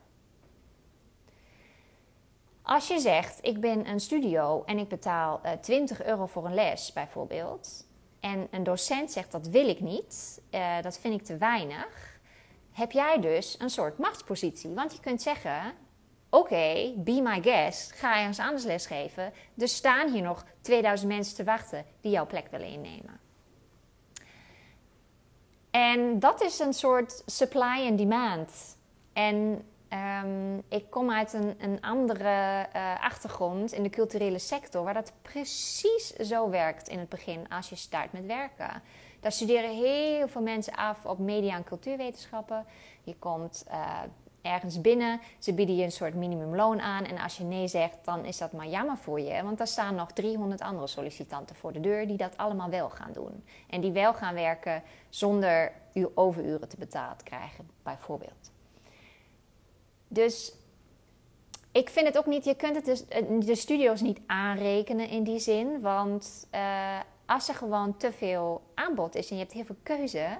Als 2.65 2.87
je 2.87 2.99
zegt, 2.99 3.39
ik 3.41 3.59
ben 3.59 3.89
een 3.89 3.99
studio 3.99 4.63
en 4.65 4.77
ik 4.77 4.87
betaal 4.87 5.41
20 5.61 6.01
eh, 6.01 6.07
euro 6.07 6.25
voor 6.25 6.45
een 6.45 6.53
les 6.53 6.93
bijvoorbeeld. 6.93 7.87
En 8.19 8.47
een 8.51 8.63
docent 8.63 9.11
zegt, 9.11 9.31
dat 9.31 9.47
wil 9.47 9.67
ik 9.67 9.79
niet, 9.79 10.41
uh, 10.51 10.81
dat 10.81 10.99
vind 10.99 11.19
ik 11.19 11.25
te 11.25 11.37
weinig. 11.37 12.19
Heb 12.71 12.91
jij 12.91 13.19
dus 13.19 13.55
een 13.59 13.69
soort 13.69 13.97
machtspositie. 13.97 14.69
Want 14.69 14.91
je 14.91 14.99
kunt 14.99 15.21
zeggen, 15.21 15.73
Oké, 16.29 16.93
be 16.95 17.21
my 17.21 17.41
guest. 17.41 17.91
Ga 17.91 18.17
ergens 18.17 18.39
anders 18.39 18.63
lesgeven. 18.63 19.33
Er 19.57 19.67
staan 19.67 20.11
hier 20.11 20.21
nog 20.21 20.45
2000 20.61 21.09
mensen 21.09 21.35
te 21.35 21.43
wachten 21.43 21.85
die 22.01 22.11
jouw 22.11 22.25
plek 22.25 22.47
willen 22.51 22.67
innemen. 22.67 23.19
En 25.71 26.19
dat 26.19 26.41
is 26.41 26.59
een 26.59 26.73
soort 26.73 27.23
supply 27.25 27.87
and 27.87 27.97
demand. 27.97 28.77
En 29.13 29.65
um, 29.89 30.63
ik 30.69 30.89
kom 30.89 31.11
uit 31.11 31.33
een, 31.33 31.55
een 31.57 31.81
andere 31.81 32.67
uh, 32.75 33.03
achtergrond 33.03 33.71
in 33.71 33.83
de 33.83 33.89
culturele 33.89 34.39
sector, 34.39 34.83
waar 34.83 34.93
dat 34.93 35.13
precies 35.21 36.13
zo 36.13 36.49
werkt 36.49 36.87
in 36.87 36.99
het 36.99 37.09
begin 37.09 37.49
als 37.49 37.69
je 37.69 37.75
start 37.75 38.11
met 38.11 38.25
werken. 38.25 38.81
Daar 39.19 39.31
studeren 39.31 39.75
heel 39.75 40.27
veel 40.27 40.41
mensen 40.41 40.73
af 40.73 41.05
op 41.05 41.19
media- 41.19 41.55
en 41.55 41.63
cultuurwetenschappen. 41.63 42.65
Je 43.03 43.15
komt 43.15 43.65
uh, 43.67 44.01
ergens 44.41 44.81
binnen. 44.81 45.19
Ze 45.39 45.53
bieden 45.53 45.75
je 45.75 45.83
een 45.83 45.91
soort 45.91 46.13
minimumloon 46.13 46.81
aan. 46.81 47.05
En 47.05 47.17
als 47.17 47.37
je 47.37 47.43
nee 47.43 47.67
zegt, 47.67 47.97
dan 48.03 48.25
is 48.25 48.37
dat 48.37 48.51
maar 48.51 48.67
jammer 48.67 48.97
voor 48.97 49.19
je. 49.19 49.43
Want 49.43 49.59
er 49.59 49.67
staan 49.67 49.95
nog 49.95 50.11
300 50.11 50.61
andere 50.61 50.87
sollicitanten 50.87 51.55
voor 51.55 51.73
de 51.73 51.79
deur 51.79 52.07
die 52.07 52.17
dat 52.17 52.37
allemaal 52.37 52.69
wel 52.69 52.89
gaan 52.89 53.13
doen. 53.13 53.43
En 53.69 53.81
die 53.81 53.91
wel 53.91 54.13
gaan 54.13 54.33
werken 54.33 54.83
zonder 55.09 55.71
overuren 56.13 56.69
te 56.69 56.77
betaald 56.77 57.23
krijgen, 57.23 57.69
bijvoorbeeld. 57.83 58.54
Dus 60.07 60.53
ik 61.71 61.89
vind 61.89 62.07
het 62.07 62.17
ook 62.17 62.25
niet, 62.25 62.45
je 62.45 62.55
kunt 62.55 62.75
het 62.75 62.85
dus, 62.85 63.07
eh, 63.07 63.23
de 63.39 63.55
studio's 63.55 64.01
niet 64.01 64.19
aanrekenen 64.25 65.09
in 65.09 65.23
die 65.23 65.39
zin. 65.39 65.81
Want 65.81 66.47
uh, 66.51 66.99
als 67.25 67.49
er 67.49 67.55
gewoon 67.55 67.97
te 67.97 68.11
veel 68.11 68.61
aanbod 68.73 69.15
is 69.15 69.29
en 69.29 69.35
je 69.35 69.41
hebt 69.41 69.53
heel 69.53 69.65
veel 69.65 69.77
keuze, 69.83 70.37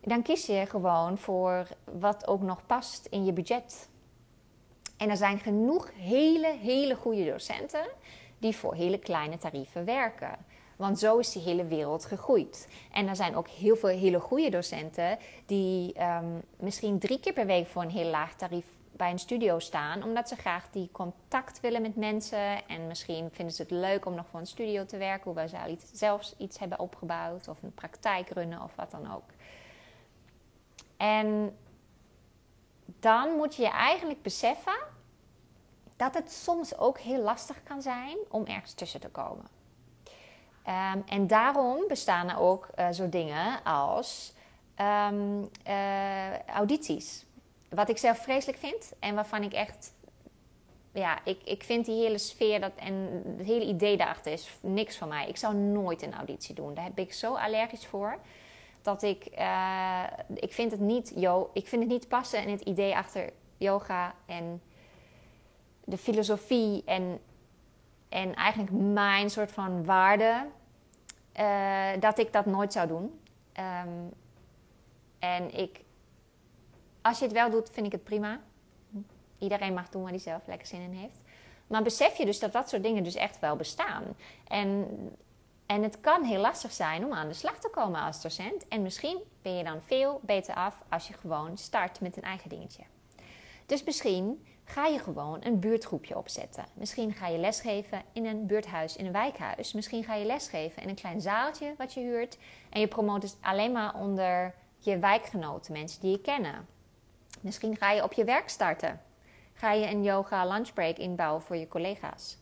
dan 0.00 0.22
kies 0.22 0.46
je 0.46 0.66
gewoon 0.66 1.18
voor 1.18 1.66
wat 1.84 2.26
ook 2.26 2.42
nog 2.42 2.66
past 2.66 3.06
in 3.06 3.24
je 3.24 3.32
budget. 3.32 3.88
En 4.96 5.10
er 5.10 5.16
zijn 5.16 5.38
genoeg 5.38 5.90
hele, 5.94 6.56
hele 6.60 6.94
goede 6.94 7.24
docenten 7.24 7.86
die 8.38 8.56
voor 8.56 8.74
hele 8.74 8.98
kleine 8.98 9.38
tarieven 9.38 9.84
werken. 9.84 10.36
Want 10.78 10.98
zo 10.98 11.18
is 11.18 11.32
die 11.32 11.42
hele 11.42 11.64
wereld 11.64 12.04
gegroeid. 12.04 12.68
En 12.92 13.08
er 13.08 13.16
zijn 13.16 13.36
ook 13.36 13.48
heel 13.48 13.76
veel 13.76 13.88
hele 13.88 14.20
goede 14.20 14.50
docenten 14.50 15.18
die 15.46 15.92
ehm, 15.92 16.26
misschien 16.56 16.98
drie 16.98 17.20
keer 17.20 17.32
per 17.32 17.46
week 17.46 17.66
voor 17.66 17.82
een 17.82 17.90
heel 17.90 18.10
laag 18.10 18.34
tarief 18.34 18.66
bij 18.92 19.10
een 19.10 19.18
studio 19.18 19.58
staan, 19.58 20.02
omdat 20.02 20.28
ze 20.28 20.36
graag 20.36 20.70
die 20.70 20.88
contact 20.92 21.60
willen 21.60 21.82
met 21.82 21.96
mensen. 21.96 22.66
En 22.66 22.86
misschien 22.86 23.28
vinden 23.32 23.54
ze 23.54 23.62
het 23.62 23.70
leuk 23.70 24.06
om 24.06 24.14
nog 24.14 24.26
voor 24.26 24.40
een 24.40 24.46
studio 24.46 24.84
te 24.84 24.96
werken, 24.96 25.24
hoewel 25.24 25.48
ze 25.48 25.58
al 25.58 25.70
iets, 25.70 25.84
zelfs 25.92 26.34
iets 26.36 26.58
hebben 26.58 26.78
opgebouwd 26.78 27.48
of 27.48 27.62
een 27.62 27.74
praktijk 27.74 28.28
runnen 28.28 28.62
of 28.62 28.74
wat 28.74 28.90
dan 28.90 29.14
ook. 29.14 29.30
En 30.96 31.56
dan 32.84 33.36
moet 33.36 33.54
je 33.54 33.62
je 33.62 33.70
eigenlijk 33.70 34.22
beseffen 34.22 34.78
dat 35.96 36.14
het 36.14 36.32
soms 36.32 36.78
ook 36.78 36.98
heel 36.98 37.22
lastig 37.22 37.62
kan 37.62 37.82
zijn 37.82 38.16
om 38.28 38.46
ergens 38.46 38.72
tussen 38.72 39.00
te 39.00 39.08
komen. 39.08 39.57
Um, 40.68 41.02
en 41.06 41.26
daarom 41.26 41.84
bestaan 41.88 42.28
er 42.28 42.38
ook 42.38 42.68
uh, 42.78 42.90
zo 42.90 43.08
dingen 43.08 43.64
als 43.64 44.32
um, 44.80 45.48
uh, 45.68 46.38
audities. 46.46 47.24
Wat 47.70 47.88
ik 47.88 47.98
zelf 47.98 48.18
vreselijk 48.18 48.58
vind 48.58 48.92
en 48.98 49.14
waarvan 49.14 49.42
ik 49.42 49.52
echt. 49.52 49.92
Ja, 50.92 51.18
ik, 51.24 51.40
ik 51.44 51.62
vind 51.62 51.84
die 51.84 52.02
hele 52.02 52.18
sfeer 52.18 52.60
dat, 52.60 52.72
en 52.76 53.22
het 53.38 53.46
hele 53.46 53.64
idee 53.64 53.96
daarachter 53.96 54.32
is 54.32 54.58
niks 54.60 54.96
van 54.96 55.08
mij. 55.08 55.28
Ik 55.28 55.36
zou 55.36 55.54
nooit 55.54 56.02
een 56.02 56.14
auditie 56.14 56.54
doen. 56.54 56.74
Daar 56.74 56.84
heb 56.84 56.98
ik 56.98 57.12
zo 57.12 57.34
allergisch 57.34 57.86
voor 57.86 58.18
dat 58.82 59.02
ik, 59.02 59.28
uh, 59.38 60.02
ik 60.34 60.52
vind 60.52 60.70
het 60.70 60.80
niet, 60.80 61.12
yo, 61.14 61.50
ik 61.52 61.68
vind 61.68 61.82
het 61.82 61.90
niet 61.90 62.08
passen 62.08 62.42
in 62.42 62.50
het 62.50 62.60
idee 62.60 62.96
achter 62.96 63.32
yoga 63.56 64.14
en 64.26 64.62
de 65.84 65.98
filosofie 65.98 66.82
en, 66.84 67.20
en 68.08 68.34
eigenlijk 68.34 68.72
mijn 68.72 69.30
soort 69.30 69.52
van 69.52 69.84
waarde, 69.84 70.46
uh, 71.38 72.00
dat 72.00 72.18
ik 72.18 72.32
dat 72.32 72.46
nooit 72.46 72.72
zou 72.72 72.88
doen. 72.88 73.20
Um, 73.84 74.10
en 75.18 75.58
ik, 75.58 75.80
als 77.02 77.18
je 77.18 77.24
het 77.24 77.34
wel 77.34 77.50
doet, 77.50 77.70
vind 77.70 77.86
ik 77.86 77.92
het 77.92 78.04
prima. 78.04 78.40
Iedereen 79.38 79.74
mag 79.74 79.88
doen 79.88 80.02
waar 80.02 80.10
hij 80.10 80.20
zelf 80.20 80.46
lekker 80.46 80.66
zin 80.66 80.80
in 80.80 80.92
heeft. 80.92 81.20
Maar 81.66 81.82
besef 81.82 82.16
je 82.16 82.24
dus 82.24 82.38
dat 82.38 82.52
dat 82.52 82.68
soort 82.68 82.82
dingen 82.82 83.04
dus 83.04 83.14
echt 83.14 83.40
wel 83.40 83.56
bestaan. 83.56 84.04
En 84.48 84.86
en 85.68 85.82
het 85.82 86.00
kan 86.00 86.24
heel 86.24 86.40
lastig 86.40 86.72
zijn 86.72 87.04
om 87.04 87.12
aan 87.12 87.28
de 87.28 87.34
slag 87.34 87.58
te 87.58 87.68
komen 87.68 88.00
als 88.00 88.22
docent. 88.22 88.68
En 88.68 88.82
misschien 88.82 89.18
ben 89.42 89.56
je 89.56 89.64
dan 89.64 89.82
veel 89.82 90.20
beter 90.22 90.54
af 90.54 90.82
als 90.88 91.08
je 91.08 91.14
gewoon 91.14 91.58
start 91.58 92.00
met 92.00 92.16
een 92.16 92.22
eigen 92.22 92.48
dingetje. 92.48 92.82
Dus 93.66 93.84
misschien 93.84 94.46
ga 94.68 94.86
je 94.86 94.98
gewoon 94.98 95.38
een 95.44 95.60
buurtgroepje 95.60 96.16
opzetten. 96.16 96.64
Misschien 96.74 97.12
ga 97.12 97.26
je 97.26 97.38
lesgeven 97.38 98.02
in 98.12 98.26
een 98.26 98.46
buurthuis, 98.46 98.96
in 98.96 99.06
een 99.06 99.12
wijkhuis. 99.12 99.72
Misschien 99.72 100.04
ga 100.04 100.14
je 100.14 100.24
lesgeven 100.24 100.82
in 100.82 100.88
een 100.88 100.94
klein 100.94 101.20
zaaltje 101.20 101.74
wat 101.78 101.94
je 101.94 102.00
huurt. 102.00 102.38
En 102.70 102.80
je 102.80 102.86
promoot 102.86 103.22
het 103.22 103.36
alleen 103.40 103.72
maar 103.72 103.94
onder 103.94 104.54
je 104.78 104.98
wijkgenoten, 104.98 105.72
mensen 105.72 106.00
die 106.00 106.10
je 106.10 106.20
kennen. 106.20 106.66
Misschien 107.40 107.76
ga 107.76 107.90
je 107.90 108.02
op 108.02 108.12
je 108.12 108.24
werk 108.24 108.48
starten. 108.48 109.00
Ga 109.54 109.72
je 109.72 109.86
een 109.86 110.02
yoga 110.02 110.46
lunchbreak 110.46 110.96
inbouwen 110.96 111.42
voor 111.42 111.56
je 111.56 111.68
collega's. 111.68 112.38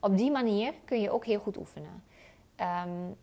Op 0.00 0.16
die 0.16 0.30
manier 0.30 0.72
kun 0.84 1.00
je 1.00 1.10
ook 1.10 1.24
heel 1.24 1.40
goed 1.40 1.56
oefenen. 1.56 2.04
Um, 2.60 3.16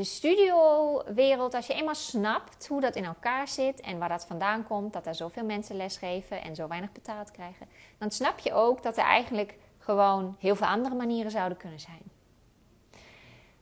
de 0.00 0.06
studiowereld, 0.06 1.54
als 1.54 1.66
je 1.66 1.74
eenmaal 1.74 1.94
snapt 1.94 2.66
hoe 2.66 2.80
dat 2.80 2.96
in 2.96 3.04
elkaar 3.04 3.48
zit 3.48 3.80
en 3.80 3.98
waar 3.98 4.08
dat 4.08 4.26
vandaan 4.26 4.64
komt, 4.64 4.92
dat 4.92 5.06
er 5.06 5.14
zoveel 5.14 5.44
mensen 5.44 5.76
lesgeven 5.76 6.42
en 6.42 6.54
zo 6.54 6.68
weinig 6.68 6.92
betaald 6.92 7.30
krijgen, 7.30 7.68
dan 7.98 8.10
snap 8.10 8.38
je 8.38 8.52
ook 8.52 8.82
dat 8.82 8.96
er 8.96 9.04
eigenlijk 9.04 9.54
gewoon 9.78 10.36
heel 10.38 10.56
veel 10.56 10.66
andere 10.66 10.94
manieren 10.94 11.30
zouden 11.30 11.58
kunnen 11.58 11.80
zijn. 11.80 12.02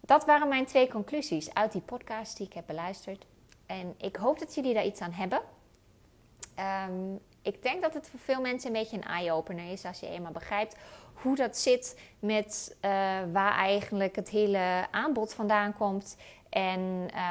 Dat 0.00 0.24
waren 0.24 0.48
mijn 0.48 0.66
twee 0.66 0.88
conclusies 0.88 1.54
uit 1.54 1.72
die 1.72 1.80
podcast 1.80 2.36
die 2.36 2.46
ik 2.46 2.52
heb 2.52 2.66
beluisterd. 2.66 3.26
En 3.66 3.94
ik 3.96 4.16
hoop 4.16 4.38
dat 4.38 4.54
jullie 4.54 4.74
daar 4.74 4.86
iets 4.86 5.00
aan 5.00 5.12
hebben. 5.12 5.40
Ehm, 6.54 7.14
ik 7.48 7.62
denk 7.62 7.82
dat 7.82 7.94
het 7.94 8.08
voor 8.08 8.20
veel 8.20 8.40
mensen 8.40 8.66
een 8.66 8.80
beetje 8.80 8.96
een 8.96 9.02
eye-opener 9.02 9.72
is 9.72 9.84
als 9.84 10.00
je 10.00 10.08
eenmaal 10.08 10.32
begrijpt 10.32 10.76
hoe 11.12 11.36
dat 11.36 11.58
zit 11.58 12.00
met 12.18 12.76
uh, 12.76 12.90
waar 13.32 13.52
eigenlijk 13.52 14.16
het 14.16 14.28
hele 14.28 14.86
aanbod 14.90 15.34
vandaan 15.34 15.72
komt. 15.72 16.16
En, 16.48 16.80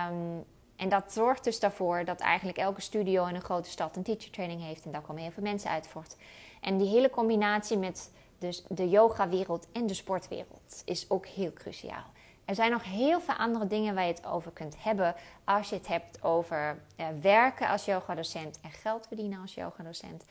um, 0.10 0.46
en 0.76 0.90
dat 0.90 1.14
zorgt 1.14 1.44
dus 1.44 1.60
daarvoor 1.60 2.06
dat 2.06 2.20
eigenlijk 2.20 2.58
elke 2.58 2.82
studio 2.82 3.26
in 3.26 3.36
een 3.36 3.42
grote 3.42 3.70
stad 3.70 3.96
een 3.96 4.04
teacher 4.04 4.32
training 4.32 4.62
heeft 4.62 4.86
en 4.86 4.92
daar 4.92 5.02
komen 5.02 5.22
heel 5.22 5.32
veel 5.32 5.44
mensen 5.44 5.70
uit 5.70 5.88
voort. 5.88 6.16
En 6.62 6.78
die 6.78 6.90
hele 6.90 7.10
combinatie 7.10 7.78
met 7.78 8.12
dus 8.38 8.64
de 8.70 8.90
yoga-wereld 8.90 9.68
en 9.72 9.88
de 9.88 9.94
sportwereld 9.94 10.82
is 10.86 11.10
ook 11.10 11.26
heel 11.26 11.54
cruciaal. 11.54 12.06
Er 12.48 12.56
zijn 12.56 12.72
nog 12.72 12.84
heel 12.84 13.22
veel 13.22 13.34
andere 13.34 13.68
dingen 13.68 13.96
waar 13.96 14.06
je 14.06 14.14
het 14.14 14.26
over 14.26 14.52
kunt 14.52 14.84
hebben 14.84 15.16
als 15.44 15.70
je 15.70 15.76
het 15.76 15.88
hebt 15.88 16.24
over 16.24 16.82
uh, 16.98 17.08
werken 17.22 17.68
als 17.68 17.86
yogadocent 17.86 18.60
en 18.62 18.72
geld 18.72 19.08
verdienen 19.08 19.42
als 19.42 19.54
yogadocent. 19.54 20.26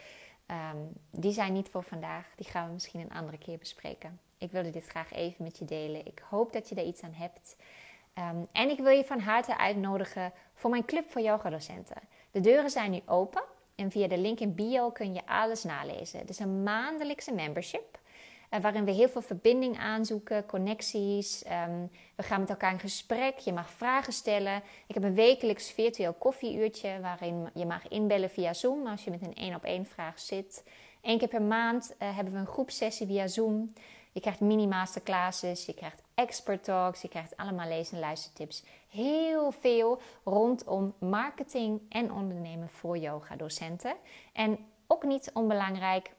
Um, 0.50 0.92
die 1.11 1.32
zijn 1.32 1.52
niet 1.52 1.68
voor 1.68 1.82
vandaag. 1.82 2.26
Die 2.37 2.46
gaan 2.46 2.66
we 2.66 2.73
misschien 2.73 3.00
een 3.00 3.12
andere 3.12 3.38
keer 3.38 3.58
bespreken. 3.58 4.20
Ik 4.38 4.50
wilde 4.50 4.70
dit 4.70 4.87
graag 4.87 5.12
even 5.12 5.44
met 5.44 5.58
je 5.58 5.64
delen. 5.64 6.06
Ik 6.06 6.23
hoop 6.28 6.52
dat 6.52 6.68
je 6.68 6.75
er 6.75 6.87
iets 6.87 7.02
aan 7.02 7.14
hebt. 7.14 7.56
Um, 8.18 8.46
en 8.52 8.68
ik 8.70 8.78
wil 8.78 8.92
je 8.92 9.04
van 9.04 9.20
harte 9.20 9.58
uitnodigen 9.58 10.32
voor 10.54 10.70
mijn 10.70 10.85
club 10.85 11.11
voor 11.11 11.23
yogadocenten. 11.23 11.96
De 12.30 12.40
deuren 12.40 12.70
zijn 12.70 12.90
nu 12.90 13.00
open 13.06 13.42
en 13.75 13.90
via 13.90 14.08
de 14.08 14.18
link 14.18 14.40
in 14.40 14.54
bio 14.54 14.90
kun 14.90 15.14
je 15.14 15.26
alles 15.26 15.64
nalezen. 15.64 16.18
Het 16.18 16.30
is 16.30 16.38
een 16.38 16.62
maandelijkse 16.62 17.35
membership. 17.35 17.99
Uh, 18.50 18.61
waarin 18.61 18.85
we 18.85 18.91
heel 18.91 19.09
veel 19.09 19.23
verbinding 19.23 19.79
aanzoeken, 19.79 20.47
connecties. 20.47 21.45
Um, 21.69 21.91
we 22.17 22.23
gaan 22.23 22.41
met 22.41 22.50
elkaar 22.50 22.73
in 22.73 22.79
gesprek. 22.79 23.38
Je 23.38 23.53
mag 23.53 23.71
vragen 23.71 24.12
stellen. 24.12 24.62
Ik 24.87 24.95
heb 24.95 25.03
een 25.03 25.15
wekelijks 25.15 25.71
virtueel 25.71 26.12
koffieuurtje 26.12 27.00
waarin 27.00 27.50
je 27.55 27.67
mag 27.67 27.88
inbellen 27.88 28.31
via 28.31 28.53
Zoom 28.53 28.87
als 28.87 29.05
je 29.05 29.11
met 29.11 29.23
een 29.23 29.35
één 29.35 29.55
op 29.55 29.65
één 29.65 29.87
vraag 29.87 30.19
zit. 30.19 30.65
Eén 31.03 31.19
keer 31.19 31.29
per 31.29 31.43
maand 31.43 31.95
uh, 31.99 32.15
hebben 32.17 32.33
we 32.33 32.38
een 32.38 32.47
groepsessie 32.47 33.07
via 33.07 33.26
Zoom. 33.26 33.73
Je 34.12 34.21
krijgt 34.23 34.41
mini-masterclasses, 34.41 35.67
je 35.67 35.75
krijgt 35.75 36.03
expert 36.15 36.65
talks, 36.65 37.03
je 37.03 37.09
krijgt 37.09 37.37
allemaal 37.37 37.69
lees- 37.69 37.93
en 37.93 37.99
luistertips. 37.99 38.65
Heel 38.88 39.53
veel 39.53 40.00
rondom 40.25 40.95
marketing 40.99 41.81
en 41.88 42.12
ondernemen 42.12 42.69
voor 42.69 42.99
yoga-docenten. 42.99 43.95
En 44.33 44.59
ook 44.87 45.05
niet 45.05 45.31
onbelangrijk, 45.33 46.11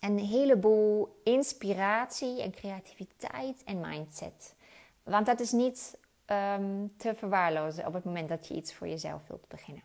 een 0.00 0.18
heleboel 0.18 1.20
inspiratie 1.24 2.42
en 2.42 2.50
creativiteit 2.50 3.64
en 3.64 3.80
mindset. 3.80 4.54
Want 5.02 5.26
dat 5.26 5.40
is 5.40 5.52
niet 5.52 5.98
um, 6.26 6.96
te 6.96 7.14
verwaarlozen 7.14 7.86
op 7.86 7.92
het 7.92 8.04
moment 8.04 8.28
dat 8.28 8.48
je 8.48 8.54
iets 8.54 8.74
voor 8.74 8.88
jezelf 8.88 9.26
wilt 9.28 9.48
beginnen. 9.48 9.82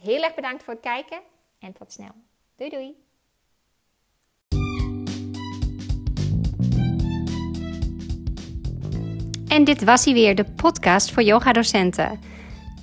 Heel 0.00 0.22
erg 0.22 0.34
bedankt 0.34 0.62
voor 0.62 0.74
het 0.74 0.82
kijken 0.82 1.20
en 1.58 1.72
tot 1.72 1.92
snel. 1.92 2.12
Doei 2.56 2.70
doei! 2.70 3.02
En 9.48 9.64
dit 9.64 9.84
was 9.84 10.04
hij 10.04 10.14
weer, 10.14 10.34
de 10.34 10.44
podcast 10.44 11.10
voor 11.12 11.22
yogadocenten. 11.22 12.20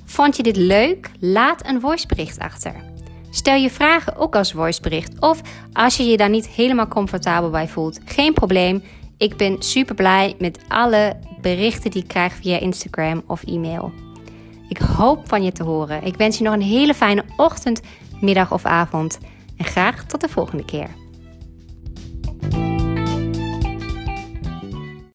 Vond 0.06 0.36
je 0.36 0.44
dit 0.44 0.56
leuk? 0.56 1.12
Laat 1.20 1.66
een 1.66 1.82
voicebericht 1.82 2.40
achter. 2.40 2.90
Stel 3.34 3.56
je 3.56 3.70
vragen 3.70 4.16
ook 4.16 4.36
als 4.36 4.52
voicebericht 4.52 5.20
of 5.20 5.42
als 5.74 5.98
je 5.98 6.04
je 6.04 6.18
daar 6.18 6.30
niet 6.30 6.48
helemaal 6.48 6.88
comfortabel 6.88 7.50
bij 7.50 7.68
voelt. 7.68 8.00
Geen 8.06 8.34
probleem. 8.34 8.84
Ik 9.18 9.38
ben 9.38 9.62
super 9.62 9.96
blij 9.96 10.36
met 10.40 10.60
alle 10.68 11.20
berichten 11.42 11.92
die 11.92 12.02
ik 12.02 12.08
krijg 12.08 12.34
via 12.34 12.60
Instagram 12.60 13.24
of 13.28 13.44
e-mail. 13.44 13.92
Ik 14.70 14.78
hoop 14.78 15.28
van 15.28 15.44
je 15.44 15.52
te 15.52 15.64
horen. 15.64 16.04
Ik 16.04 16.16
wens 16.16 16.38
je 16.38 16.44
nog 16.44 16.54
een 16.54 16.62
hele 16.62 16.94
fijne 16.94 17.24
ochtend, 17.38 17.82
middag 18.22 18.52
of 18.52 18.65
avond. 18.65 19.20
En 19.58 19.65
graag 19.65 20.06
tot 20.06 20.22
de 20.22 20.30
volgende 20.30 20.65
keer. 20.65 21.01